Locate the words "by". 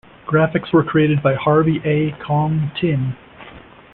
1.21-1.35